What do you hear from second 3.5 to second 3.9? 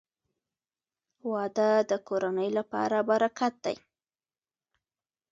دی.